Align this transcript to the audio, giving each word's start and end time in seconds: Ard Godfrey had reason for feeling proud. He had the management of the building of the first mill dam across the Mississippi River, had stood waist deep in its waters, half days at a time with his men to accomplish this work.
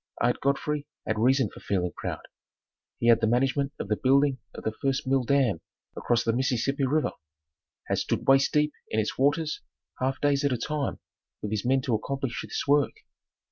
Ard 0.19 0.39
Godfrey 0.41 0.87
had 1.05 1.19
reason 1.19 1.51
for 1.51 1.59
feeling 1.59 1.91
proud. 1.95 2.23
He 2.97 3.07
had 3.09 3.21
the 3.21 3.27
management 3.27 3.73
of 3.79 3.87
the 3.87 3.95
building 3.95 4.39
of 4.55 4.63
the 4.63 4.71
first 4.81 5.05
mill 5.05 5.23
dam 5.23 5.61
across 5.95 6.23
the 6.23 6.33
Mississippi 6.33 6.87
River, 6.87 7.11
had 7.87 7.99
stood 7.99 8.27
waist 8.27 8.51
deep 8.51 8.73
in 8.89 8.99
its 8.99 9.19
waters, 9.19 9.61
half 9.99 10.19
days 10.19 10.43
at 10.43 10.51
a 10.53 10.57
time 10.57 10.97
with 11.43 11.51
his 11.51 11.63
men 11.65 11.81
to 11.81 11.93
accomplish 11.93 12.41
this 12.41 12.63
work. 12.67 12.93